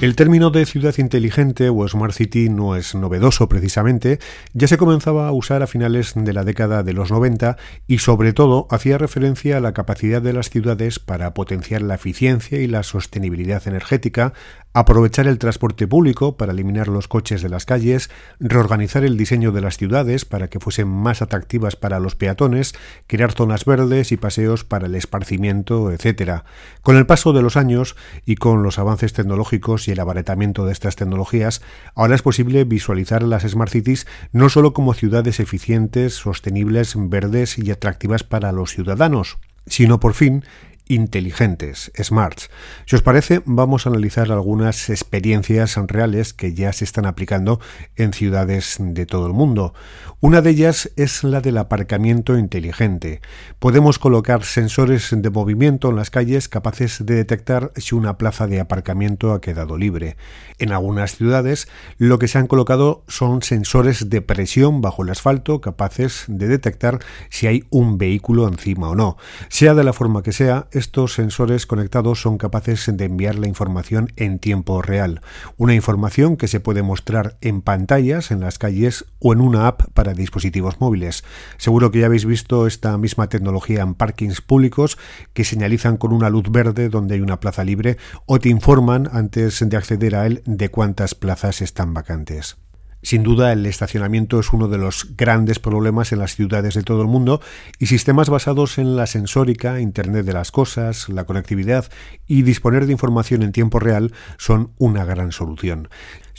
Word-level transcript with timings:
El 0.00 0.16
término 0.16 0.48
de 0.48 0.64
ciudad 0.64 0.94
inteligente 0.96 1.68
o 1.68 1.86
Smart 1.86 2.14
City 2.14 2.48
no 2.48 2.74
es 2.74 2.94
novedoso 2.94 3.50
precisamente, 3.50 4.18
ya 4.54 4.66
se 4.66 4.78
comenzaba 4.78 5.28
a 5.28 5.32
usar 5.32 5.62
a 5.62 5.66
finales 5.66 6.14
de 6.16 6.32
la 6.32 6.42
década 6.42 6.82
de 6.82 6.94
los 6.94 7.10
90 7.10 7.58
y 7.86 7.98
sobre 7.98 8.32
todo 8.32 8.66
hacía 8.70 8.96
referencia 8.96 9.58
a 9.58 9.60
la 9.60 9.74
capacidad 9.74 10.22
de 10.22 10.32
las 10.32 10.48
ciudades 10.48 11.00
para 11.00 11.34
potenciar 11.34 11.82
la 11.82 11.96
eficiencia 11.96 12.62
y 12.62 12.66
la 12.66 12.82
sostenibilidad 12.82 13.68
energética, 13.68 14.32
aprovechar 14.72 15.26
el 15.26 15.38
transporte 15.38 15.88
público 15.88 16.36
para 16.36 16.52
eliminar 16.52 16.88
los 16.88 17.08
coches 17.08 17.42
de 17.42 17.48
las 17.48 17.66
calles, 17.66 18.08
reorganizar 18.38 19.04
el 19.04 19.16
diseño 19.16 19.50
de 19.50 19.60
las 19.60 19.76
ciudades 19.76 20.24
para 20.24 20.48
que 20.48 20.60
fuesen 20.60 20.88
más 20.88 21.22
atractivas 21.22 21.74
para 21.74 21.98
los 21.98 22.14
peatones, 22.14 22.74
crear 23.06 23.32
zonas 23.32 23.64
verdes 23.64 24.12
y 24.12 24.16
paseos 24.16 24.64
para 24.64 24.86
el 24.86 24.94
esparcimiento, 24.94 25.90
etc. 25.90 26.42
Con 26.82 26.96
el 26.96 27.06
paso 27.06 27.32
de 27.32 27.42
los 27.42 27.56
años 27.56 27.96
y 28.24 28.36
con 28.36 28.62
los 28.62 28.78
avances 28.78 29.12
tecnológicos 29.12 29.88
y 29.88 29.92
el 29.92 30.00
abaratamiento 30.00 30.64
de 30.64 30.72
estas 30.72 30.94
tecnologías, 30.94 31.62
ahora 31.94 32.14
es 32.14 32.22
posible 32.22 32.64
visualizar 32.64 33.22
las 33.22 33.42
Smart 33.42 33.72
Cities 33.72 34.06
no 34.32 34.48
solo 34.48 34.72
como 34.72 34.94
ciudades 34.94 35.40
eficientes, 35.40 36.14
sostenibles, 36.14 36.94
verdes 36.96 37.58
y 37.58 37.70
atractivas 37.72 38.22
para 38.22 38.52
los 38.52 38.70
ciudadanos, 38.70 39.38
sino 39.66 40.00
por 40.00 40.14
fin 40.14 40.44
inteligentes, 40.90 41.92
smarts. 42.02 42.50
Si 42.84 42.96
os 42.96 43.02
parece, 43.02 43.42
vamos 43.46 43.86
a 43.86 43.90
analizar 43.90 44.32
algunas 44.32 44.90
experiencias 44.90 45.76
reales 45.86 46.34
que 46.34 46.52
ya 46.52 46.72
se 46.72 46.84
están 46.84 47.06
aplicando 47.06 47.60
en 47.94 48.12
ciudades 48.12 48.76
de 48.80 49.06
todo 49.06 49.28
el 49.28 49.32
mundo. 49.32 49.72
Una 50.18 50.42
de 50.42 50.50
ellas 50.50 50.90
es 50.96 51.22
la 51.22 51.40
del 51.40 51.58
aparcamiento 51.58 52.36
inteligente. 52.36 53.22
Podemos 53.60 54.00
colocar 54.00 54.42
sensores 54.44 55.10
de 55.16 55.30
movimiento 55.30 55.90
en 55.90 55.96
las 55.96 56.10
calles 56.10 56.48
capaces 56.48 57.06
de 57.06 57.14
detectar 57.14 57.72
si 57.76 57.94
una 57.94 58.18
plaza 58.18 58.48
de 58.48 58.60
aparcamiento 58.60 59.32
ha 59.32 59.40
quedado 59.40 59.78
libre. 59.78 60.16
En 60.58 60.72
algunas 60.72 61.16
ciudades 61.16 61.68
lo 61.98 62.18
que 62.18 62.28
se 62.28 62.38
han 62.38 62.48
colocado 62.48 63.04
son 63.06 63.42
sensores 63.42 64.10
de 64.10 64.22
presión 64.22 64.80
bajo 64.80 65.04
el 65.04 65.10
asfalto 65.10 65.60
capaces 65.60 66.24
de 66.26 66.48
detectar 66.48 66.98
si 67.30 67.46
hay 67.46 67.64
un 67.70 67.96
vehículo 67.96 68.48
encima 68.48 68.90
o 68.90 68.96
no. 68.96 69.16
Sea 69.48 69.74
de 69.74 69.84
la 69.84 69.92
forma 69.92 70.22
que 70.22 70.32
sea, 70.32 70.66
estos 70.80 71.12
sensores 71.14 71.66
conectados 71.66 72.22
son 72.22 72.38
capaces 72.38 72.90
de 72.92 73.04
enviar 73.04 73.38
la 73.38 73.46
información 73.46 74.12
en 74.16 74.38
tiempo 74.38 74.82
real, 74.82 75.20
una 75.58 75.74
información 75.74 76.36
que 76.36 76.48
se 76.48 76.58
puede 76.58 76.82
mostrar 76.82 77.36
en 77.42 77.60
pantallas 77.60 78.30
en 78.30 78.40
las 78.40 78.58
calles 78.58 79.04
o 79.18 79.32
en 79.32 79.40
una 79.40 79.68
app 79.68 79.82
para 79.92 80.14
dispositivos 80.14 80.80
móviles. 80.80 81.22
Seguro 81.58 81.90
que 81.90 82.00
ya 82.00 82.06
habéis 82.06 82.24
visto 82.24 82.66
esta 82.66 82.96
misma 82.96 83.28
tecnología 83.28 83.82
en 83.82 83.94
parkings 83.94 84.40
públicos 84.40 84.98
que 85.34 85.44
señalizan 85.44 85.98
con 85.98 86.12
una 86.12 86.30
luz 86.30 86.50
verde 86.50 86.88
donde 86.88 87.14
hay 87.14 87.20
una 87.20 87.40
plaza 87.40 87.62
libre 87.62 87.98
o 88.24 88.38
te 88.38 88.48
informan 88.48 89.08
antes 89.12 89.60
de 89.60 89.76
acceder 89.76 90.16
a 90.16 90.26
él 90.26 90.42
de 90.46 90.70
cuántas 90.70 91.14
plazas 91.14 91.60
están 91.60 91.92
vacantes. 91.92 92.56
Sin 93.02 93.22
duda, 93.22 93.52
el 93.52 93.64
estacionamiento 93.64 94.38
es 94.40 94.52
uno 94.52 94.68
de 94.68 94.76
los 94.76 95.16
grandes 95.16 95.58
problemas 95.58 96.12
en 96.12 96.18
las 96.18 96.36
ciudades 96.36 96.74
de 96.74 96.82
todo 96.82 97.00
el 97.00 97.08
mundo 97.08 97.40
y 97.78 97.86
sistemas 97.86 98.28
basados 98.28 98.76
en 98.78 98.94
la 98.94 99.06
sensórica, 99.06 99.80
Internet 99.80 100.26
de 100.26 100.34
las 100.34 100.50
Cosas, 100.50 101.08
la 101.08 101.24
conectividad 101.24 101.90
y 102.26 102.42
disponer 102.42 102.86
de 102.86 102.92
información 102.92 103.42
en 103.42 103.52
tiempo 103.52 103.78
real 103.78 104.12
son 104.36 104.72
una 104.76 105.04
gran 105.04 105.32
solución. 105.32 105.88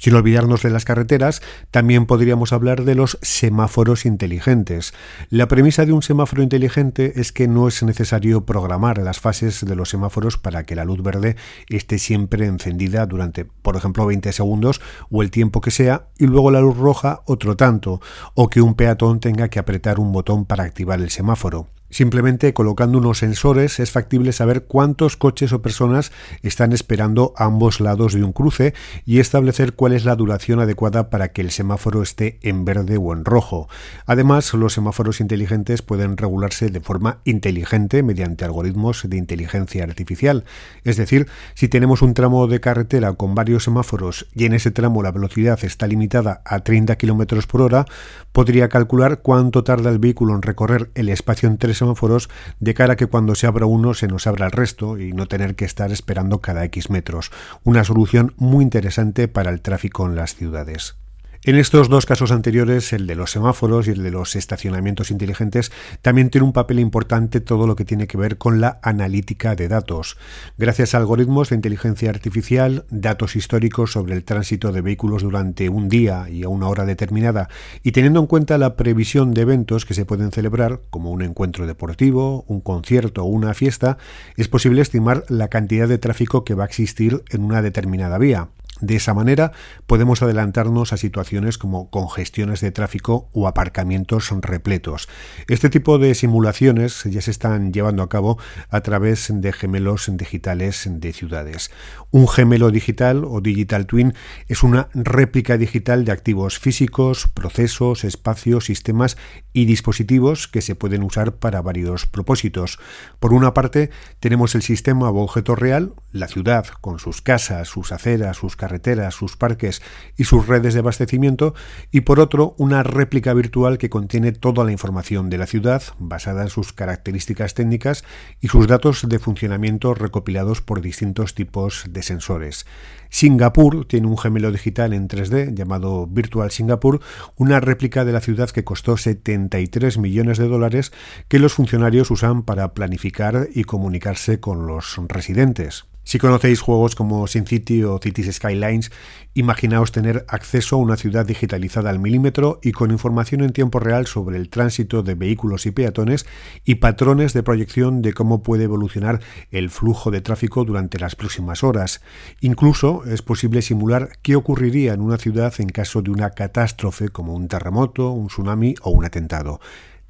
Sin 0.01 0.15
olvidarnos 0.15 0.63
de 0.63 0.71
las 0.71 0.83
carreteras, 0.83 1.43
también 1.69 2.07
podríamos 2.07 2.53
hablar 2.53 2.85
de 2.85 2.95
los 2.95 3.19
semáforos 3.21 4.07
inteligentes. 4.07 4.95
La 5.29 5.47
premisa 5.47 5.85
de 5.85 5.93
un 5.93 6.01
semáforo 6.01 6.41
inteligente 6.41 7.21
es 7.21 7.31
que 7.31 7.47
no 7.47 7.67
es 7.67 7.83
necesario 7.83 8.43
programar 8.43 8.97
las 8.97 9.19
fases 9.19 9.63
de 9.63 9.75
los 9.75 9.89
semáforos 9.89 10.39
para 10.39 10.63
que 10.63 10.75
la 10.75 10.85
luz 10.85 11.03
verde 11.03 11.35
esté 11.69 11.99
siempre 11.99 12.47
encendida 12.47 13.05
durante, 13.05 13.45
por 13.45 13.75
ejemplo, 13.75 14.07
20 14.07 14.33
segundos 14.33 14.81
o 15.11 15.21
el 15.21 15.29
tiempo 15.29 15.61
que 15.61 15.69
sea, 15.69 16.07
y 16.17 16.25
luego 16.25 16.49
la 16.49 16.61
luz 16.61 16.77
roja 16.77 17.21
otro 17.27 17.55
tanto, 17.55 18.01
o 18.33 18.49
que 18.49 18.61
un 18.61 18.73
peatón 18.73 19.19
tenga 19.19 19.49
que 19.49 19.59
apretar 19.59 19.99
un 19.99 20.11
botón 20.11 20.45
para 20.45 20.63
activar 20.63 20.99
el 20.99 21.11
semáforo. 21.11 21.67
Simplemente 21.91 22.53
colocando 22.53 22.99
unos 22.99 23.19
sensores 23.19 23.79
es 23.81 23.91
factible 23.91 24.31
saber 24.31 24.63
cuántos 24.63 25.17
coches 25.17 25.51
o 25.51 25.61
personas 25.61 26.13
están 26.41 26.71
esperando 26.71 27.33
a 27.35 27.45
ambos 27.45 27.81
lados 27.81 28.13
de 28.13 28.23
un 28.23 28.31
cruce 28.31 28.73
y 29.05 29.19
establecer 29.19 29.73
cuál 29.73 29.91
es 29.91 30.05
la 30.05 30.15
duración 30.15 30.61
adecuada 30.61 31.09
para 31.09 31.33
que 31.33 31.41
el 31.41 31.51
semáforo 31.51 32.01
esté 32.01 32.39
en 32.43 32.63
verde 32.63 32.95
o 32.97 33.11
en 33.11 33.25
rojo. 33.25 33.67
Además, 34.05 34.53
los 34.53 34.71
semáforos 34.71 35.19
inteligentes 35.19 35.81
pueden 35.81 36.15
regularse 36.15 36.69
de 36.69 36.79
forma 36.79 37.19
inteligente 37.25 38.03
mediante 38.03 38.45
algoritmos 38.45 39.03
de 39.09 39.17
inteligencia 39.17 39.83
artificial. 39.83 40.45
Es 40.85 40.95
decir, 40.95 41.27
si 41.55 41.67
tenemos 41.67 42.01
un 42.01 42.13
tramo 42.13 42.47
de 42.47 42.61
carretera 42.61 43.11
con 43.13 43.35
varios 43.35 43.65
semáforos 43.65 44.27
y 44.33 44.45
en 44.45 44.53
ese 44.53 44.71
tramo 44.71 45.03
la 45.03 45.11
velocidad 45.11 45.59
está 45.63 45.87
limitada 45.87 46.41
a 46.45 46.61
30 46.61 46.95
km 46.95 47.45
por 47.47 47.61
hora, 47.61 47.85
podría 48.31 48.69
calcular 48.69 49.19
cuánto 49.21 49.65
tarda 49.65 49.89
el 49.89 49.99
vehículo 49.99 50.35
en 50.35 50.41
recorrer 50.41 50.89
el 50.95 51.09
espacio 51.09 51.49
en 51.49 51.57
tres 51.57 51.80
semáforos 51.81 52.29
de 52.59 52.73
cara 52.73 52.93
a 52.93 52.95
que 52.95 53.07
cuando 53.07 53.35
se 53.35 53.47
abra 53.47 53.65
uno 53.65 53.93
se 53.93 54.07
nos 54.07 54.27
abra 54.27 54.45
el 54.45 54.51
resto 54.51 54.99
y 54.99 55.13
no 55.13 55.25
tener 55.27 55.55
que 55.55 55.65
estar 55.65 55.91
esperando 55.91 56.39
cada 56.39 56.63
X 56.65 56.89
metros. 56.89 57.31
Una 57.63 57.83
solución 57.83 58.33
muy 58.37 58.63
interesante 58.63 59.27
para 59.27 59.49
el 59.49 59.61
tráfico 59.61 60.05
en 60.05 60.15
las 60.15 60.35
ciudades. 60.35 61.00
En 61.43 61.55
estos 61.55 61.89
dos 61.89 62.05
casos 62.05 62.31
anteriores, 62.31 62.93
el 62.93 63.07
de 63.07 63.15
los 63.15 63.31
semáforos 63.31 63.87
y 63.87 63.91
el 63.91 64.03
de 64.03 64.11
los 64.11 64.35
estacionamientos 64.35 65.09
inteligentes, 65.09 65.71
también 66.03 66.29
tiene 66.29 66.45
un 66.45 66.53
papel 66.53 66.79
importante 66.79 67.41
todo 67.41 67.65
lo 67.65 67.75
que 67.75 67.83
tiene 67.83 68.05
que 68.05 68.15
ver 68.15 68.37
con 68.37 68.61
la 68.61 68.79
analítica 68.83 69.55
de 69.55 69.67
datos. 69.67 70.17
Gracias 70.59 70.93
a 70.93 70.99
algoritmos 70.99 71.49
de 71.49 71.55
inteligencia 71.55 72.11
artificial, 72.11 72.85
datos 72.91 73.35
históricos 73.35 73.91
sobre 73.91 74.13
el 74.13 74.23
tránsito 74.23 74.71
de 74.71 74.81
vehículos 74.81 75.23
durante 75.23 75.67
un 75.67 75.89
día 75.89 76.29
y 76.29 76.43
a 76.43 76.47
una 76.47 76.67
hora 76.67 76.85
determinada, 76.85 77.49
y 77.81 77.91
teniendo 77.91 78.19
en 78.19 78.27
cuenta 78.27 78.59
la 78.59 78.75
previsión 78.75 79.33
de 79.33 79.41
eventos 79.41 79.87
que 79.87 79.95
se 79.95 80.05
pueden 80.05 80.31
celebrar, 80.31 80.81
como 80.91 81.09
un 81.09 81.23
encuentro 81.23 81.65
deportivo, 81.65 82.45
un 82.49 82.61
concierto 82.61 83.23
o 83.23 83.25
una 83.25 83.55
fiesta, 83.55 83.97
es 84.37 84.47
posible 84.47 84.83
estimar 84.83 85.23
la 85.27 85.47
cantidad 85.47 85.87
de 85.87 85.97
tráfico 85.97 86.43
que 86.45 86.53
va 86.53 86.65
a 86.65 86.67
existir 86.67 87.23
en 87.31 87.43
una 87.43 87.63
determinada 87.63 88.19
vía. 88.19 88.49
De 88.81 88.95
esa 88.95 89.13
manera 89.13 89.51
podemos 89.85 90.23
adelantarnos 90.23 90.91
a 90.91 90.97
situaciones 90.97 91.59
como 91.59 91.91
congestiones 91.91 92.61
de 92.61 92.71
tráfico 92.71 93.29
o 93.31 93.47
aparcamientos 93.47 94.31
repletos. 94.41 95.07
Este 95.47 95.69
tipo 95.69 95.99
de 95.99 96.15
simulaciones 96.15 97.03
ya 97.03 97.21
se 97.21 97.29
están 97.29 97.71
llevando 97.73 98.01
a 98.01 98.09
cabo 98.09 98.39
a 98.69 98.81
través 98.81 99.29
de 99.31 99.53
gemelos 99.53 100.09
digitales 100.11 100.87
de 100.89 101.13
ciudades. 101.13 101.69
Un 102.09 102.27
gemelo 102.27 102.71
digital 102.71 103.23
o 103.23 103.39
digital 103.39 103.85
twin 103.85 104.13
es 104.47 104.63
una 104.63 104.89
réplica 104.93 105.57
digital 105.57 106.03
de 106.03 106.11
activos 106.11 106.57
físicos, 106.57 107.27
procesos, 107.27 108.03
espacios, 108.03 108.65
sistemas 108.65 109.15
y 109.53 109.65
dispositivos 109.65 110.47
que 110.47 110.61
se 110.61 110.75
pueden 110.75 111.03
usar 111.03 111.35
para 111.35 111.61
varios 111.61 112.07
propósitos. 112.07 112.79
Por 113.19 113.33
una 113.33 113.53
parte, 113.53 113.91
tenemos 114.19 114.55
el 114.55 114.63
sistema 114.63 115.09
o 115.09 115.21
objeto 115.21 115.55
real, 115.55 115.93
la 116.11 116.27
ciudad, 116.27 116.65
con 116.81 116.97
sus 116.97 117.21
casas, 117.21 117.67
sus 117.67 117.91
aceras, 117.91 118.37
sus 118.37 118.55
carreteras, 118.55 118.70
carreteras, 118.71 119.15
sus 119.15 119.35
parques 119.35 119.81
y 120.15 120.23
sus 120.23 120.47
redes 120.47 120.73
de 120.73 120.79
abastecimiento, 120.79 121.53
y 121.91 122.01
por 122.01 122.21
otro 122.21 122.55
una 122.57 122.83
réplica 122.83 123.33
virtual 123.33 123.77
que 123.77 123.89
contiene 123.89 124.31
toda 124.31 124.63
la 124.63 124.71
información 124.71 125.29
de 125.29 125.37
la 125.37 125.45
ciudad 125.45 125.83
basada 125.99 126.43
en 126.43 126.49
sus 126.49 126.71
características 126.71 127.53
técnicas 127.53 128.05
y 128.39 128.47
sus 128.47 128.67
datos 128.67 129.09
de 129.09 129.19
funcionamiento 129.19 129.93
recopilados 129.93 130.61
por 130.61 130.79
distintos 130.79 131.35
tipos 131.35 131.83
de 131.89 132.01
sensores. 132.01 132.65
Singapur 133.09 133.85
tiene 133.85 134.07
un 134.07 134.17
gemelo 134.17 134.53
digital 134.53 134.93
en 134.93 135.09
3D 135.09 135.53
llamado 135.53 136.07
Virtual 136.07 136.49
Singapur, 136.49 137.01
una 137.35 137.59
réplica 137.59 138.05
de 138.05 138.13
la 138.13 138.21
ciudad 138.21 138.49
que 138.51 138.63
costó 138.63 138.95
73 138.95 139.97
millones 139.97 140.37
de 140.37 140.47
dólares 140.47 140.93
que 141.27 141.39
los 141.39 141.53
funcionarios 141.53 142.09
usan 142.09 142.43
para 142.43 142.73
planificar 142.73 143.49
y 143.53 143.65
comunicarse 143.65 144.39
con 144.39 144.65
los 144.65 144.97
residentes. 145.09 145.90
Si 146.11 146.19
conocéis 146.19 146.59
juegos 146.59 146.93
como 146.93 147.25
SimCity 147.25 147.85
o 147.85 147.97
Cities 147.97 148.35
Skylines, 148.35 148.91
imaginaos 149.33 149.93
tener 149.93 150.25
acceso 150.27 150.75
a 150.75 150.79
una 150.79 150.97
ciudad 150.97 151.25
digitalizada 151.25 151.89
al 151.89 151.99
milímetro 151.99 152.59
y 152.61 152.73
con 152.73 152.91
información 152.91 153.39
en 153.43 153.53
tiempo 153.53 153.79
real 153.79 154.07
sobre 154.07 154.35
el 154.35 154.49
tránsito 154.49 155.03
de 155.03 155.15
vehículos 155.15 155.65
y 155.67 155.71
peatones 155.71 156.25
y 156.65 156.75
patrones 156.75 157.31
de 157.31 157.43
proyección 157.43 158.01
de 158.01 158.11
cómo 158.11 158.43
puede 158.43 158.65
evolucionar 158.65 159.21
el 159.51 159.69
flujo 159.69 160.11
de 160.11 160.19
tráfico 160.19 160.65
durante 160.65 160.99
las 160.99 161.15
próximas 161.15 161.63
horas. 161.63 162.01
Incluso 162.41 163.05
es 163.05 163.21
posible 163.21 163.61
simular 163.61 164.09
qué 164.21 164.35
ocurriría 164.35 164.91
en 164.91 164.99
una 164.99 165.17
ciudad 165.17 165.53
en 165.59 165.69
caso 165.69 166.01
de 166.01 166.11
una 166.11 166.31
catástrofe 166.31 167.07
como 167.07 167.35
un 167.35 167.47
terremoto, 167.47 168.11
un 168.11 168.27
tsunami 168.27 168.75
o 168.81 168.89
un 168.89 169.05
atentado. 169.05 169.61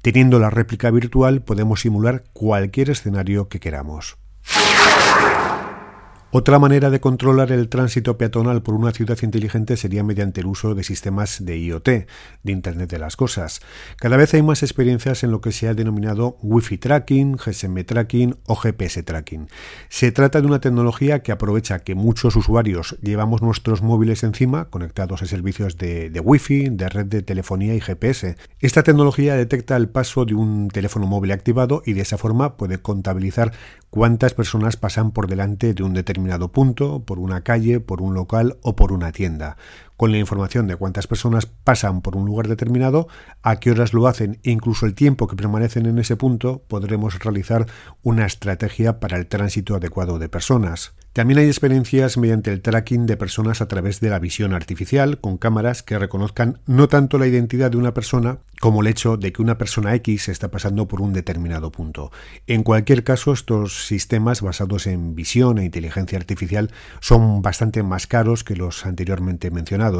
Teniendo 0.02 0.40
la 0.40 0.50
réplica 0.50 0.90
virtual 0.90 1.42
podemos 1.42 1.80
simular 1.80 2.24
cualquier 2.32 2.90
escenario 2.90 3.48
que 3.48 3.60
queramos. 3.60 4.16
Otra 6.34 6.58
manera 6.58 6.88
de 6.88 6.98
controlar 6.98 7.52
el 7.52 7.68
tránsito 7.68 8.16
peatonal 8.16 8.62
por 8.62 8.74
una 8.74 8.92
ciudad 8.92 9.18
inteligente 9.20 9.76
sería 9.76 10.02
mediante 10.02 10.40
el 10.40 10.46
uso 10.46 10.74
de 10.74 10.82
sistemas 10.82 11.44
de 11.44 11.58
IoT, 11.58 11.86
de 11.86 12.52
Internet 12.52 12.88
de 12.88 12.98
las 12.98 13.16
Cosas. 13.16 13.60
Cada 13.96 14.16
vez 14.16 14.32
hay 14.32 14.40
más 14.40 14.62
experiencias 14.62 15.24
en 15.24 15.30
lo 15.30 15.42
que 15.42 15.52
se 15.52 15.68
ha 15.68 15.74
denominado 15.74 16.38
Wi-Fi 16.40 16.78
tracking, 16.78 17.36
GSM 17.36 17.84
tracking 17.84 18.36
o 18.46 18.56
GPS 18.56 19.02
tracking. 19.02 19.48
Se 19.90 20.10
trata 20.10 20.40
de 20.40 20.46
una 20.46 20.62
tecnología 20.62 21.22
que 21.22 21.32
aprovecha 21.32 21.80
que 21.80 21.94
muchos 21.94 22.34
usuarios 22.34 22.96
llevamos 23.02 23.42
nuestros 23.42 23.82
móviles 23.82 24.22
encima, 24.22 24.70
conectados 24.70 25.20
a 25.20 25.26
servicios 25.26 25.76
de, 25.76 26.18
Wi-Fi, 26.18 26.70
de 26.70 26.88
red 26.88 27.04
de 27.04 27.20
telefonía 27.20 27.74
y 27.74 27.80
GPS. 27.82 28.38
Esta 28.58 28.82
tecnología 28.82 29.34
detecta 29.34 29.76
el 29.76 29.90
paso 29.90 30.24
de 30.24 30.32
un 30.32 30.68
teléfono 30.68 31.06
móvil 31.06 31.32
activado 31.32 31.82
y 31.84 31.92
de 31.92 32.00
esa 32.00 32.16
forma 32.16 32.56
puede 32.56 32.78
contabilizar 32.78 33.52
cuántas 33.90 34.32
personas 34.32 34.78
pasan 34.78 35.10
por 35.10 35.26
delante 35.26 35.74
de 35.74 35.82
un 35.82 35.92
determinado 35.92 36.21
punto, 36.52 37.04
por 37.04 37.18
una 37.18 37.42
calle, 37.42 37.80
por 37.80 38.02
un 38.02 38.14
local 38.14 38.58
o 38.62 38.76
por 38.76 38.92
una 38.92 39.12
tienda. 39.12 39.56
Con 40.02 40.10
la 40.10 40.18
información 40.18 40.66
de 40.66 40.74
cuántas 40.74 41.06
personas 41.06 41.46
pasan 41.46 42.02
por 42.02 42.16
un 42.16 42.26
lugar 42.26 42.48
determinado, 42.48 43.06
a 43.40 43.60
qué 43.60 43.70
horas 43.70 43.94
lo 43.94 44.08
hacen 44.08 44.40
e 44.42 44.50
incluso 44.50 44.84
el 44.84 44.96
tiempo 44.96 45.28
que 45.28 45.36
permanecen 45.36 45.86
en 45.86 45.96
ese 46.00 46.16
punto, 46.16 46.64
podremos 46.66 47.20
realizar 47.20 47.66
una 48.02 48.26
estrategia 48.26 48.98
para 48.98 49.16
el 49.16 49.28
tránsito 49.28 49.76
adecuado 49.76 50.18
de 50.18 50.28
personas. 50.28 50.94
También 51.12 51.38
hay 51.38 51.46
experiencias 51.46 52.16
mediante 52.16 52.50
el 52.50 52.62
tracking 52.62 53.06
de 53.06 53.16
personas 53.18 53.60
a 53.60 53.68
través 53.68 54.00
de 54.00 54.08
la 54.08 54.18
visión 54.18 54.54
artificial, 54.54 55.20
con 55.20 55.36
cámaras 55.36 55.84
que 55.84 55.98
reconozcan 55.98 56.58
no 56.66 56.88
tanto 56.88 57.18
la 57.18 57.26
identidad 57.28 57.70
de 57.70 57.76
una 57.76 57.94
persona 57.94 58.38
como 58.60 58.80
el 58.80 58.86
hecho 58.86 59.16
de 59.16 59.32
que 59.32 59.42
una 59.42 59.58
persona 59.58 59.94
X 59.96 60.28
está 60.28 60.50
pasando 60.50 60.88
por 60.88 61.02
un 61.02 61.12
determinado 61.12 61.70
punto. 61.70 62.10
En 62.46 62.62
cualquier 62.62 63.04
caso, 63.04 63.32
estos 63.32 63.86
sistemas 63.86 64.40
basados 64.40 64.86
en 64.86 65.14
visión 65.14 65.58
e 65.58 65.64
inteligencia 65.64 66.16
artificial 66.16 66.70
son 67.00 67.42
bastante 67.42 67.82
más 67.82 68.06
caros 68.06 68.42
que 68.42 68.56
los 68.56 68.86
anteriormente 68.86 69.50
mencionados. 69.50 69.91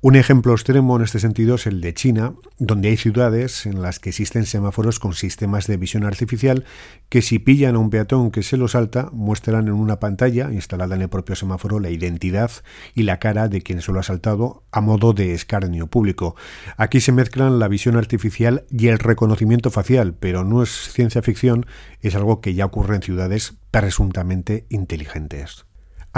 Un 0.00 0.14
ejemplo 0.14 0.52
extremo 0.52 0.96
en 0.96 1.02
este 1.02 1.18
sentido 1.18 1.56
es 1.56 1.66
el 1.66 1.80
de 1.80 1.92
China, 1.92 2.34
donde 2.58 2.88
hay 2.88 2.96
ciudades 2.96 3.66
en 3.66 3.82
las 3.82 3.98
que 3.98 4.10
existen 4.10 4.46
semáforos 4.46 5.00
con 5.00 5.12
sistemas 5.12 5.66
de 5.66 5.76
visión 5.76 6.04
artificial 6.04 6.64
que 7.08 7.20
si 7.20 7.40
pillan 7.40 7.74
a 7.74 7.80
un 7.80 7.90
peatón 7.90 8.30
que 8.30 8.44
se 8.44 8.56
lo 8.56 8.68
salta, 8.68 9.08
muestran 9.12 9.66
en 9.66 9.74
una 9.74 9.98
pantalla 9.98 10.52
instalada 10.52 10.94
en 10.94 11.02
el 11.02 11.08
propio 11.08 11.34
semáforo 11.34 11.80
la 11.80 11.90
identidad 11.90 12.52
y 12.94 13.02
la 13.02 13.18
cara 13.18 13.48
de 13.48 13.60
quien 13.60 13.82
se 13.82 13.90
lo 13.90 13.98
ha 13.98 14.04
saltado 14.04 14.62
a 14.70 14.80
modo 14.80 15.14
de 15.14 15.34
escarnio 15.34 15.88
público. 15.88 16.36
Aquí 16.76 17.00
se 17.00 17.10
mezclan 17.10 17.58
la 17.58 17.66
visión 17.66 17.96
artificial 17.96 18.66
y 18.70 18.86
el 18.86 19.00
reconocimiento 19.00 19.72
facial, 19.72 20.14
pero 20.14 20.44
no 20.44 20.62
es 20.62 20.70
ciencia 20.92 21.22
ficción, 21.22 21.66
es 22.02 22.14
algo 22.14 22.40
que 22.40 22.54
ya 22.54 22.66
ocurre 22.66 22.94
en 22.94 23.02
ciudades 23.02 23.54
presuntamente 23.72 24.64
inteligentes. 24.68 25.67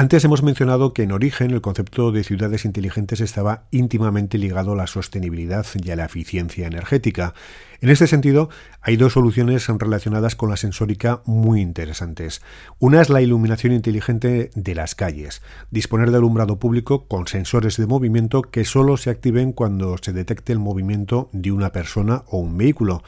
Antes 0.01 0.25
hemos 0.25 0.43
mencionado 0.43 0.95
que 0.95 1.03
en 1.03 1.13
origen 1.13 1.51
el 1.51 1.61
concepto 1.61 2.11
de 2.11 2.25
ciudades 2.25 2.65
inteligentes 2.65 3.21
estaba 3.21 3.65
íntimamente 3.71 4.39
ligado 4.39 4.73
a 4.73 4.77
la 4.77 4.87
sostenibilidad 4.87 5.67
y 5.75 5.91
a 5.91 5.97
la 5.97 6.07
eficiencia 6.07 6.67
energética. 6.67 7.35
En 7.83 7.91
este 7.91 8.07
sentido, 8.07 8.49
hay 8.81 8.97
dos 8.97 9.13
soluciones 9.13 9.69
relacionadas 9.69 10.37
con 10.37 10.49
la 10.49 10.57
sensórica 10.57 11.21
muy 11.27 11.61
interesantes. 11.61 12.41
Una 12.79 13.03
es 13.03 13.11
la 13.11 13.21
iluminación 13.21 13.75
inteligente 13.75 14.51
de 14.55 14.75
las 14.75 14.95
calles, 14.95 15.43
disponer 15.71 16.11
de 16.11 16.17
alumbrado 16.17 16.59
público 16.59 17.07
con 17.07 17.27
sensores 17.27 17.77
de 17.77 17.87
movimiento 17.87 18.41
que 18.41 18.65
solo 18.65 18.97
se 18.97 19.11
activen 19.11 19.53
cuando 19.53 19.99
se 20.01 20.15
detecte 20.15 20.55
el 20.55 20.61
movimiento 20.61 21.29
de 21.35 21.53
una 21.53 21.73
persona 21.73 22.23
o 22.29 22.39
un 22.39 22.57
vehículo. 22.57 23.03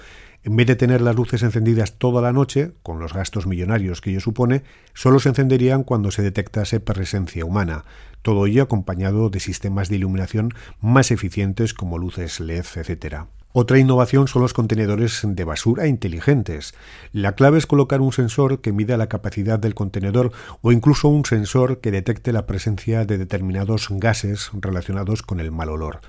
En 0.45 0.57
vez 0.57 0.67
de 0.67 0.75
tener 0.75 1.01
las 1.01 1.15
luces 1.15 1.45
encendidas 1.45 1.99
toda 1.99 2.21
la 2.21 2.33
noche, 2.33 2.73
con 2.83 2.99
los 2.99 3.13
gastos 3.13 3.47
millonarios 3.47 4.01
que 4.01 4.11
ello 4.11 4.21
supone, 4.21 4.65
solo 4.93 5.21
se 5.21 5.29
encenderían 5.29 5.85
cuando 5.85 6.11
se 6.11 6.23
detectase 6.23 6.81
presencia 6.81 7.45
humana, 7.45 7.85
todo 8.23 8.47
ello 8.47 8.65
acompañado 8.65 9.31
de 9.31 9.39
sistemas 9.39 9.89
de 9.89 9.97
iluminación 9.97 10.53
más 10.81 11.13
eficientes 11.13 11.75
como 11.75 11.97
luces 11.97 12.41
LED, 12.41 12.65
etc. 12.75 13.27
Otra 13.55 13.79
innovación 13.79 14.29
son 14.29 14.41
los 14.41 14.55
contenedores 14.55 15.21
de 15.25 15.45
basura 15.45 15.87
inteligentes. 15.87 16.73
La 17.13 17.33
clave 17.33 17.59
es 17.59 17.67
colocar 17.67 18.01
un 18.01 18.13
sensor 18.13 18.63
que 18.63 18.73
mida 18.73 18.97
la 18.97 19.11
capacidad 19.11 19.59
del 19.59 19.75
contenedor 19.75 20.33
o 20.63 20.73
incluso 20.73 21.09
un 21.09 21.27
sensor 21.27 21.81
que 21.81 21.91
detecte 21.91 22.33
la 22.33 22.47
presencia 22.47 23.05
de 23.05 23.19
determinados 23.19 23.89
gases 23.91 24.51
relacionados 24.55 25.23
con 25.23 25.39
el 25.39 25.53
mal 25.53 25.69
olor. 25.69 26.01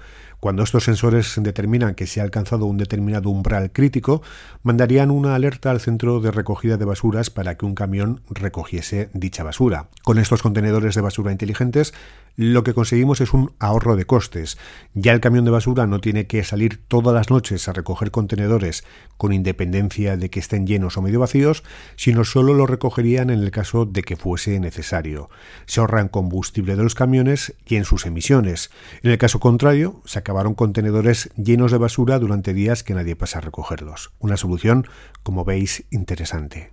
Cuando 0.44 0.64
estos 0.64 0.84
sensores 0.84 1.36
determinan 1.38 1.96
que 1.96 2.06
se 2.06 2.20
ha 2.20 2.24
alcanzado 2.24 2.66
un 2.66 2.76
determinado 2.76 3.30
umbral 3.30 3.72
crítico, 3.72 4.22
mandarían 4.62 5.10
una 5.10 5.36
alerta 5.36 5.72
al 5.72 5.80
centro 5.80 6.20
de 6.20 6.32
recogida 6.32 6.76
de 6.76 6.84
basuras 6.84 7.30
para 7.30 7.56
que 7.56 7.66
un 7.66 7.76
camión 7.76 8.20
recogiese 8.30 9.10
dicha 9.14 9.44
basura. 9.44 9.88
Con 10.04 10.20
estos 10.20 10.44
contenedores 10.44 10.96
de 10.96 11.02
basura 11.02 11.32
inteligentes, 11.32 11.94
lo 12.36 12.64
que 12.64 12.74
conseguimos 12.74 13.22
es 13.22 13.34
un 13.34 13.54
ahorro 13.60 13.96
de 13.96 14.06
costes. 14.06 14.58
Ya 14.94 15.12
el 15.12 15.20
camión 15.20 15.46
de 15.46 15.52
basura 15.52 15.86
no 15.86 16.00
tiene 16.00 16.26
que 16.26 16.44
salir 16.44 16.82
todas 16.88 17.14
las 17.14 17.30
noches 17.30 17.68
a 17.68 17.74
recoger 17.74 18.12
contenedores 18.12 18.84
con 19.18 19.34
independencia 19.34 20.18
de 20.18 20.30
que 20.30 20.40
estén 20.40 20.66
llenos 20.66 20.98
o 20.98 21.02
medio 21.02 21.20
vacíos, 21.20 21.64
sino 21.96 22.24
solo 22.24 22.54
lo 22.54 22.66
recogerían 22.66 23.30
en 23.30 23.40
el 23.40 23.52
caso 23.52 23.86
de 23.86 24.02
que 24.02 24.16
fuese 24.16 24.60
necesario. 24.60 25.30
Se 25.66 25.80
ahorran 25.80 26.10
combustible 26.10 26.76
de 26.76 26.84
los 26.84 26.96
camiones 26.96 27.56
y 27.66 27.76
en 27.76 27.86
sus 27.86 28.06
emisiones. 28.06 28.72
En 29.04 29.12
el 29.12 29.18
caso 29.18 29.40
contrario, 29.40 30.02
se 30.06 30.20
acabaron 30.20 30.56
contenedores 30.56 31.30
llenos 31.36 31.72
de 31.72 31.78
basura 31.78 32.20
durante 32.20 32.54
días 32.54 32.84
que 32.84 32.96
nadie 32.96 33.16
pasa 33.16 33.38
a 33.38 33.42
recogerlos. 33.42 34.12
Una 34.20 34.38
solución, 34.38 34.88
como 35.22 35.46
veis, 35.46 35.86
interesante. 35.92 36.72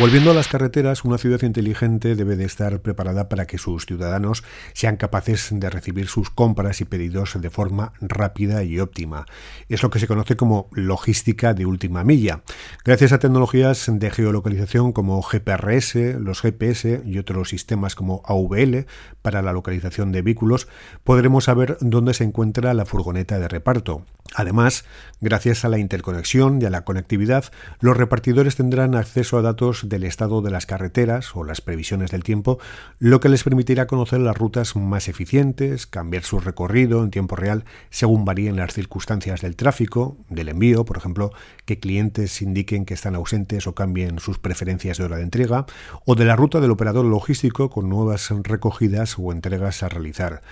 Volviendo 0.00 0.30
a 0.30 0.34
las 0.34 0.48
carreteras, 0.48 1.04
una 1.04 1.18
ciudad 1.18 1.42
inteligente 1.42 2.16
debe 2.16 2.34
de 2.34 2.46
estar 2.46 2.80
preparada 2.80 3.28
para 3.28 3.46
que 3.46 3.58
sus 3.58 3.84
ciudadanos 3.84 4.42
sean 4.72 4.96
capaces 4.96 5.50
de 5.52 5.68
recibir 5.68 6.06
sus 6.06 6.30
compras 6.30 6.80
y 6.80 6.86
pedidos 6.86 7.38
de 7.38 7.50
forma 7.50 7.92
rápida 8.00 8.64
y 8.64 8.80
óptima. 8.80 9.26
Es 9.68 9.82
lo 9.82 9.90
que 9.90 9.98
se 9.98 10.06
conoce 10.06 10.36
como 10.36 10.70
logística 10.72 11.52
de 11.52 11.66
última 11.66 12.02
milla. 12.02 12.40
Gracias 12.82 13.12
a 13.12 13.18
tecnologías 13.18 13.90
de 13.92 14.10
geolocalización 14.10 14.92
como 14.92 15.20
GPRS, 15.20 15.96
los 16.18 16.40
GPS 16.40 17.02
y 17.04 17.18
otros 17.18 17.50
sistemas 17.50 17.94
como 17.94 18.22
AVL 18.24 18.86
para 19.20 19.42
la 19.42 19.52
localización 19.52 20.12
de 20.12 20.22
vehículos, 20.22 20.66
podremos 21.04 21.44
saber 21.44 21.76
dónde 21.82 22.14
se 22.14 22.24
encuentra 22.24 22.72
la 22.72 22.86
furgoneta 22.86 23.38
de 23.38 23.48
reparto. 23.48 24.06
Además, 24.34 24.84
gracias 25.20 25.64
a 25.64 25.68
la 25.68 25.78
interconexión 25.78 26.62
y 26.62 26.64
a 26.64 26.70
la 26.70 26.84
conectividad, 26.84 27.46
los 27.80 27.96
repartidores 27.96 28.54
tendrán 28.54 28.94
acceso 28.94 29.36
a 29.36 29.42
datos 29.42 29.88
del 29.88 30.04
estado 30.04 30.40
de 30.40 30.52
las 30.52 30.66
carreteras 30.66 31.34
o 31.34 31.42
las 31.42 31.60
previsiones 31.60 32.12
del 32.12 32.22
tiempo, 32.22 32.60
lo 33.00 33.18
que 33.18 33.28
les 33.28 33.42
permitirá 33.42 33.88
conocer 33.88 34.20
las 34.20 34.38
rutas 34.38 34.76
más 34.76 35.08
eficientes, 35.08 35.88
cambiar 35.88 36.22
su 36.22 36.38
recorrido 36.38 37.02
en 37.02 37.10
tiempo 37.10 37.34
real 37.34 37.64
según 37.90 38.24
varíen 38.24 38.54
las 38.54 38.72
circunstancias 38.72 39.40
del 39.40 39.56
tráfico, 39.56 40.16
del 40.28 40.48
envío, 40.48 40.84
por 40.84 40.96
ejemplo, 40.96 41.32
que 41.64 41.80
clientes 41.80 42.40
indiquen 42.40 42.84
que 42.84 42.94
están 42.94 43.16
ausentes 43.16 43.66
o 43.66 43.74
cambien 43.74 44.20
sus 44.20 44.38
preferencias 44.38 44.98
de 44.98 45.04
hora 45.04 45.16
de 45.16 45.24
entrega, 45.24 45.66
o 46.06 46.14
de 46.14 46.24
la 46.24 46.36
ruta 46.36 46.60
del 46.60 46.70
operador 46.70 47.04
logístico 47.04 47.68
con 47.68 47.88
nuevas 47.88 48.30
recogidas 48.44 49.16
o 49.18 49.32
entregas 49.32 49.82
a 49.82 49.88
realizar. 49.88 50.42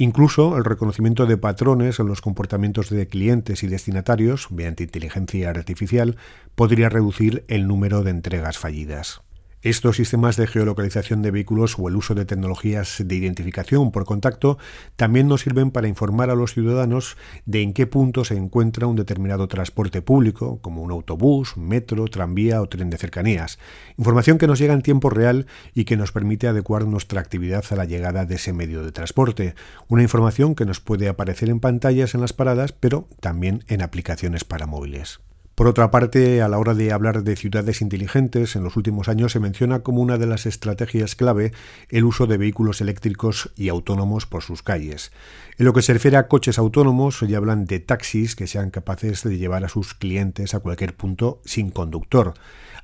Incluso 0.00 0.56
el 0.56 0.64
reconocimiento 0.64 1.26
de 1.26 1.36
patrones 1.36 1.98
en 1.98 2.06
los 2.06 2.20
comportamientos 2.20 2.88
de 2.88 3.08
clientes 3.08 3.64
y 3.64 3.66
destinatarios 3.66 4.48
mediante 4.52 4.84
inteligencia 4.84 5.50
artificial 5.50 6.16
podría 6.54 6.88
reducir 6.88 7.44
el 7.48 7.66
número 7.66 8.04
de 8.04 8.12
entregas 8.12 8.58
fallidas. 8.58 9.22
Estos 9.68 9.96
sistemas 9.96 10.38
de 10.38 10.46
geolocalización 10.46 11.20
de 11.20 11.30
vehículos 11.30 11.78
o 11.78 11.90
el 11.90 11.96
uso 11.96 12.14
de 12.14 12.24
tecnologías 12.24 13.02
de 13.04 13.14
identificación 13.14 13.92
por 13.92 14.06
contacto 14.06 14.56
también 14.96 15.28
nos 15.28 15.42
sirven 15.42 15.72
para 15.72 15.88
informar 15.88 16.30
a 16.30 16.34
los 16.34 16.54
ciudadanos 16.54 17.18
de 17.44 17.60
en 17.60 17.74
qué 17.74 17.86
punto 17.86 18.24
se 18.24 18.34
encuentra 18.34 18.86
un 18.86 18.96
determinado 18.96 19.46
transporte 19.46 20.00
público, 20.00 20.58
como 20.62 20.80
un 20.80 20.90
autobús, 20.90 21.58
metro, 21.58 22.06
tranvía 22.06 22.62
o 22.62 22.68
tren 22.70 22.88
de 22.88 22.96
cercanías. 22.96 23.58
Información 23.98 24.38
que 24.38 24.46
nos 24.46 24.58
llega 24.58 24.72
en 24.72 24.80
tiempo 24.80 25.10
real 25.10 25.46
y 25.74 25.84
que 25.84 25.98
nos 25.98 26.12
permite 26.12 26.48
adecuar 26.48 26.86
nuestra 26.86 27.20
actividad 27.20 27.62
a 27.68 27.76
la 27.76 27.84
llegada 27.84 28.24
de 28.24 28.36
ese 28.36 28.54
medio 28.54 28.82
de 28.82 28.92
transporte. 28.92 29.54
Una 29.86 30.02
información 30.02 30.54
que 30.54 30.64
nos 30.64 30.80
puede 30.80 31.10
aparecer 31.10 31.50
en 31.50 31.60
pantallas 31.60 32.14
en 32.14 32.22
las 32.22 32.32
paradas, 32.32 32.72
pero 32.72 33.06
también 33.20 33.64
en 33.68 33.82
aplicaciones 33.82 34.44
para 34.44 34.66
móviles. 34.66 35.20
Por 35.58 35.66
otra 35.66 35.90
parte, 35.90 36.40
a 36.40 36.46
la 36.46 36.56
hora 36.56 36.72
de 36.72 36.92
hablar 36.92 37.24
de 37.24 37.34
ciudades 37.34 37.82
inteligentes, 37.82 38.54
en 38.54 38.62
los 38.62 38.76
últimos 38.76 39.08
años 39.08 39.32
se 39.32 39.40
menciona 39.40 39.80
como 39.80 40.00
una 40.00 40.16
de 40.16 40.26
las 40.26 40.46
estrategias 40.46 41.16
clave 41.16 41.50
el 41.88 42.04
uso 42.04 42.28
de 42.28 42.36
vehículos 42.36 42.80
eléctricos 42.80 43.50
y 43.56 43.68
autónomos 43.68 44.24
por 44.24 44.44
sus 44.44 44.62
calles. 44.62 45.10
En 45.58 45.66
lo 45.66 45.72
que 45.72 45.82
se 45.82 45.92
refiere 45.92 46.16
a 46.16 46.28
coches 46.28 46.60
autónomos, 46.60 47.20
hoy 47.24 47.34
hablan 47.34 47.64
de 47.64 47.80
taxis 47.80 48.36
que 48.36 48.46
sean 48.46 48.70
capaces 48.70 49.24
de 49.24 49.36
llevar 49.36 49.64
a 49.64 49.68
sus 49.68 49.94
clientes 49.94 50.54
a 50.54 50.60
cualquier 50.60 50.94
punto 50.94 51.40
sin 51.44 51.70
conductor. 51.70 52.34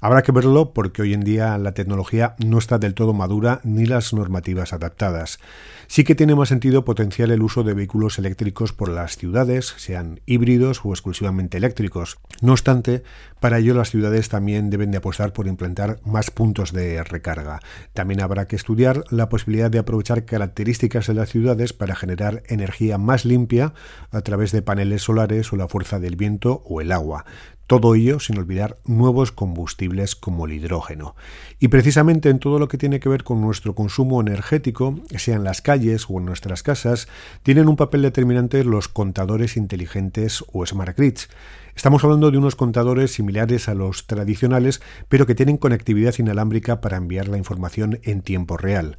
Habrá 0.01 0.23
que 0.23 0.33
verlo 0.33 0.75
porque 0.75 1.01
hoy 1.01 1.15
en 1.15 1.23
día 1.23 1.57
la 1.57 1.73
tecnología 1.73 2.35
no 2.45 2.59
está 2.59 2.79
del 2.79 2.93
todo 2.93 3.15
madura 3.15 3.61
ni 3.65 3.87
las 3.87 4.13
normativas 4.13 4.73
adaptadas. 4.73 5.39
Sí 5.87 6.05
que 6.05 6.15
tiene 6.15 6.35
más 6.35 6.51
sentido 6.51 6.85
potenciar 6.85 7.31
el 7.31 7.43
uso 7.43 7.63
de 7.63 7.73
vehículos 7.73 8.19
eléctricos 8.19 8.73
por 8.73 8.89
las 8.91 9.17
ciudades, 9.17 9.75
sean 9.79 10.21
híbridos 10.27 10.81
o 10.85 10.91
exclusivamente 10.91 11.57
eléctricos. 11.57 12.19
No 12.43 12.53
obstante, 12.65 13.03
para 13.41 13.59
ello 13.59 13.75
las 13.75 13.91
ciudades 13.91 14.31
también 14.31 14.71
deben 14.71 14.91
de 14.91 14.97
apostar 14.97 15.35
por 15.35 15.47
implantar 15.47 15.99
más 16.03 16.31
puntos 16.31 16.73
de 16.73 17.05
recarga. 17.05 17.61
También 17.93 18.23
habrá 18.23 18.47
que 18.47 18.57
estudiar 18.57 19.05
la 19.11 19.29
posibilidad 19.29 19.71
de 19.71 19.81
aprovechar 19.81 20.25
características 20.25 21.07
de 21.09 21.13
las 21.13 21.29
ciudades 21.29 21.75
para 21.75 21.95
generar 21.95 22.43
energía 22.47 22.97
más 22.97 23.27
limpia 23.27 23.75
a 24.11 24.23
través 24.23 24.51
de 24.51 24.63
paneles 24.63 25.03
solares 25.03 25.53
o 25.53 25.57
la 25.57 25.69
fuerza 25.69 26.01
del 26.01 26.17
viento 26.17 26.63
o 26.65 26.81
el 26.81 26.91
agua. 26.91 27.27
Todo 27.67 27.95
ello 27.95 28.21
sin 28.21 28.39
olvidar 28.39 28.77
nuevos 28.85 29.33
combustibles 29.33 30.15
como 30.15 30.45
el 30.45 30.53
hidrógeno. 30.53 31.17
Y 31.59 31.69
precisamente 31.69 32.29
en 32.29 32.39
todo 32.39 32.59
lo 32.59 32.69
que 32.69 32.77
tiene 32.77 33.01
que 33.01 33.09
ver 33.09 33.25
con 33.25 33.41
nuestro 33.41 33.75
consumo 33.75 34.21
energético, 34.21 35.01
sea 35.17 35.37
en 35.37 35.45
las 35.45 35.63
calles 35.63 36.05
o 36.09 36.19
en 36.19 36.27
nuestras 36.27 36.63
casas, 36.63 37.09
tienen 37.43 37.69
un 37.69 37.77
papel 37.77 38.03
determinante 38.03 38.65
los 38.65 38.89
contadores 38.89 39.57
inteligentes 39.57 40.45
o 40.53 40.67
smart 40.67 40.97
grids. 40.97 41.31
Estamos 41.75 42.05
hablando 42.05 42.31
de 42.31 42.39
unos 42.39 42.55
contadores 42.55 43.13
similares 43.13 43.69
a 43.69 43.75
los 43.75 44.07
tradicionales, 44.07 44.83
pero 45.09 45.27
que 45.27 45.35
tienen 45.35 45.57
conectividad 45.57 46.15
inalámbrica 46.19 46.83
para 46.83 46.99
enviar 46.99 47.29
la 47.29 47.39
información 47.39 47.99
en 48.03 48.21
tiempo 48.21 48.59
real. 48.59 48.99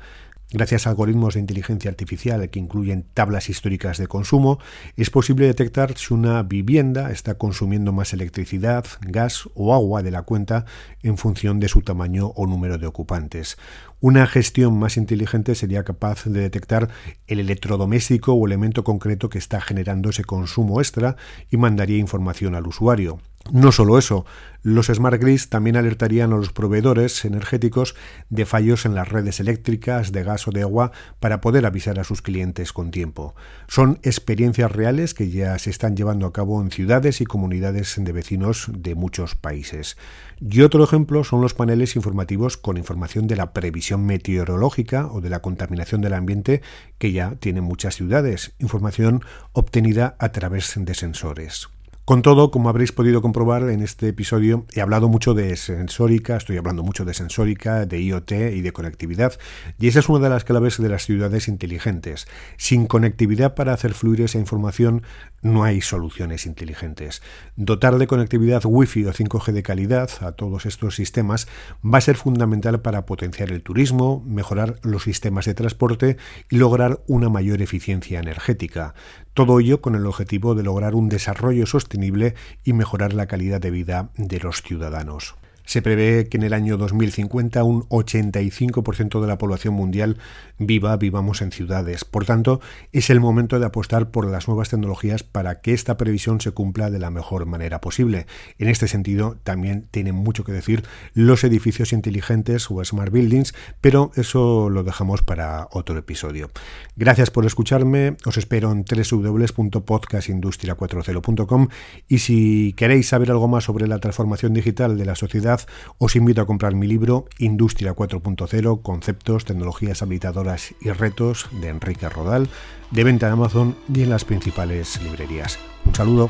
Gracias 0.51 0.85
a 0.85 0.91
algoritmos 0.91 1.33
de 1.33 1.39
inteligencia 1.39 1.89
artificial 1.89 2.49
que 2.49 2.59
incluyen 2.59 3.07
tablas 3.13 3.49
históricas 3.49 3.97
de 3.97 4.07
consumo, 4.07 4.59
es 4.95 5.09
posible 5.09 5.47
detectar 5.47 5.97
si 5.97 6.13
una 6.13 6.43
vivienda 6.43 7.11
está 7.11 7.35
consumiendo 7.35 7.91
más 7.91 8.13
electricidad, 8.13 8.85
gas 9.01 9.49
o 9.55 9.73
agua 9.73 10.03
de 10.03 10.11
la 10.11 10.21
cuenta 10.21 10.65
en 11.01 11.17
función 11.17 11.59
de 11.59 11.67
su 11.67 11.81
tamaño 11.81 12.27
o 12.35 12.45
número 12.45 12.77
de 12.77 12.85
ocupantes. 12.85 13.57
Una 14.01 14.27
gestión 14.27 14.77
más 14.77 14.97
inteligente 14.97 15.55
sería 15.55 15.83
capaz 15.83 16.25
de 16.25 16.41
detectar 16.41 16.89
el 17.25 17.39
electrodoméstico 17.39 18.33
o 18.33 18.45
elemento 18.45 18.83
concreto 18.83 19.29
que 19.29 19.39
está 19.39 19.61
generando 19.61 20.11
ese 20.11 20.23
consumo 20.23 20.79
extra 20.79 21.17
y 21.49 21.57
mandaría 21.57 21.97
información 21.97 22.53
al 22.53 22.67
usuario. 22.67 23.19
No 23.51 23.71
solo 23.71 23.99
eso, 23.99 24.25
los 24.63 24.87
smart 24.87 25.21
grids 25.21 25.49
también 25.49 25.75
alertarían 25.75 26.33
a 26.33 26.37
los 26.37 26.51
proveedores 26.51 27.23
energéticos 27.25 27.93
de 28.31 28.47
fallos 28.47 28.87
en 28.87 28.95
las 28.95 29.07
redes 29.07 29.39
eléctricas, 29.39 30.11
de 30.11 30.23
gas 30.23 30.47
o 30.47 30.51
de 30.51 30.63
agua 30.63 30.91
para 31.19 31.41
poder 31.41 31.67
avisar 31.67 31.99
a 31.99 32.03
sus 32.03 32.23
clientes 32.23 32.73
con 32.73 32.89
tiempo. 32.89 33.35
Son 33.67 33.99
experiencias 34.01 34.71
reales 34.71 35.13
que 35.13 35.29
ya 35.29 35.59
se 35.59 35.69
están 35.69 35.95
llevando 35.95 36.25
a 36.25 36.33
cabo 36.33 36.59
en 36.59 36.71
ciudades 36.71 37.21
y 37.21 37.25
comunidades 37.25 37.93
de 37.99 38.11
vecinos 38.11 38.71
de 38.75 38.95
muchos 38.95 39.35
países. 39.35 39.95
Y 40.41 40.61
otro 40.61 40.83
ejemplo 40.83 41.23
son 41.23 41.41
los 41.41 41.53
paneles 41.53 41.95
informativos 41.95 42.57
con 42.57 42.77
información 42.77 43.27
de 43.27 43.35
la 43.35 43.53
previsión 43.53 44.07
meteorológica 44.07 45.05
o 45.05 45.21
de 45.21 45.29
la 45.29 45.43
contaminación 45.43 46.01
del 46.01 46.15
ambiente 46.15 46.63
que 46.97 47.11
ya 47.11 47.35
tienen 47.35 47.63
muchas 47.63 47.95
ciudades, 47.95 48.53
información 48.57 49.21
obtenida 49.51 50.15
a 50.17 50.29
través 50.29 50.73
de 50.75 50.95
sensores. 50.95 51.69
Con 52.05 52.21
todo, 52.21 52.51
como 52.51 52.69
habréis 52.69 52.91
podido 52.91 53.23
comprobar 53.23 53.67
en 53.67 53.81
este 53.81 54.09
episodio, 54.09 54.67
he 54.75 54.81
hablado 54.81 55.09
mucho 55.09 55.33
de 55.33 55.55
sensórica, 55.55 56.37
estoy 56.37 56.55
hablando 56.55 56.83
mucho 56.83 57.03
de 57.03 57.15
sensórica, 57.15 57.87
de 57.87 57.99
IoT 57.99 58.31
y 58.31 58.61
de 58.61 58.71
conectividad, 58.71 59.33
y 59.79 59.87
esa 59.87 60.01
es 60.01 60.09
una 60.09 60.19
de 60.19 60.29
las 60.29 60.43
claves 60.43 60.79
de 60.79 60.87
las 60.87 61.03
ciudades 61.03 61.47
inteligentes. 61.47 62.27
Sin 62.57 62.85
conectividad 62.85 63.55
para 63.55 63.73
hacer 63.73 63.95
fluir 63.95 64.21
esa 64.21 64.37
información, 64.37 65.01
no 65.41 65.63
hay 65.63 65.81
soluciones 65.81 66.45
inteligentes. 66.45 67.23
Dotar 67.55 67.97
de 67.97 68.05
conectividad 68.05 68.61
Wi-Fi 68.63 69.05
o 69.05 69.11
5G 69.11 69.51
de 69.51 69.63
calidad 69.63 70.11
a 70.21 70.33
todos 70.33 70.67
estos 70.67 70.95
sistemas 70.95 71.47
va 71.83 71.97
a 71.97 72.01
ser 72.01 72.17
fundamental 72.17 72.81
para 72.81 73.07
potenciar 73.07 73.51
el 73.51 73.63
turismo, 73.63 74.23
mejorar 74.27 74.75
los 74.83 75.01
sistemas 75.01 75.45
de 75.45 75.55
transporte 75.55 76.17
y 76.51 76.57
lograr 76.57 76.99
una 77.07 77.29
mayor 77.29 77.63
eficiencia 77.63 78.19
energética. 78.19 78.93
Todo 79.35 79.59
ello 79.59 79.81
con 79.81 79.95
el 79.95 80.05
objetivo 80.05 80.55
de 80.55 80.63
lograr 80.63 80.95
un 80.95 81.09
desarrollo 81.09 81.65
sostenible 81.65 82.35
y 82.63 82.71
mejorar 82.71 83.13
la 83.13 83.25
calidad 83.25 83.59
de 83.59 83.69
vida 83.69 84.11
de 84.15 84.39
los 84.39 84.61
ciudadanos. 84.61 85.35
Se 85.65 85.81
prevé 85.81 86.29
que 86.29 86.37
en 86.37 86.43
el 86.43 86.53
año 86.53 86.77
2050 86.77 87.63
un 87.63 87.83
85% 87.89 89.21
de 89.21 89.27
la 89.27 89.37
población 89.37 89.73
mundial 89.73 90.17
viva, 90.57 90.95
vivamos 90.97 91.41
en 91.41 91.51
ciudades. 91.51 92.05
Por 92.05 92.25
tanto, 92.25 92.61
es 92.91 93.09
el 93.09 93.19
momento 93.19 93.59
de 93.59 93.65
apostar 93.65 94.11
por 94.11 94.29
las 94.29 94.47
nuevas 94.47 94.69
tecnologías 94.69 95.23
para 95.23 95.61
que 95.61 95.73
esta 95.73 95.97
previsión 95.97 96.41
se 96.41 96.51
cumpla 96.51 96.89
de 96.89 96.99
la 96.99 97.09
mejor 97.09 97.45
manera 97.45 97.81
posible. 97.81 98.27
En 98.57 98.69
este 98.69 98.87
sentido, 98.87 99.37
también 99.43 99.87
tienen 99.91 100.15
mucho 100.15 100.43
que 100.43 100.51
decir 100.51 100.83
los 101.13 101.43
edificios 101.43 101.93
inteligentes 101.93 102.69
o 102.69 102.83
smart 102.83 103.11
buildings, 103.11 103.53
pero 103.81 104.11
eso 104.15 104.69
lo 104.69 104.83
dejamos 104.83 105.21
para 105.21 105.67
otro 105.71 105.97
episodio. 105.97 106.49
Gracias 106.95 107.31
por 107.31 107.45
escucharme, 107.45 108.17
os 108.25 108.37
espero 108.37 108.71
en 108.71 108.85
www.podcastindustria40.com 108.85 111.67
y 112.07 112.19
si 112.19 112.73
queréis 112.77 113.09
saber 113.09 113.31
algo 113.31 113.47
más 113.47 113.63
sobre 113.65 113.87
la 113.87 113.97
transformación 113.99 114.53
digital 114.53 114.97
de 114.97 115.05
la 115.05 115.15
sociedad, 115.15 115.54
os 115.97 116.15
invito 116.15 116.41
a 116.41 116.45
comprar 116.45 116.75
mi 116.75 116.87
libro 116.87 117.25
Industria 117.39 117.95
4.0, 117.95 118.81
Conceptos, 118.81 119.45
Tecnologías 119.45 120.01
Habilitadoras 120.01 120.73
y 120.81 120.91
Retos 120.91 121.47
de 121.61 121.69
Enrique 121.69 122.09
Rodal, 122.09 122.49
de 122.91 123.03
venta 123.03 123.27
en 123.27 123.33
Amazon 123.33 123.75
y 123.93 124.03
en 124.03 124.09
las 124.09 124.25
principales 124.25 125.01
librerías. 125.01 125.59
Un 125.85 125.95
saludo. 125.95 126.29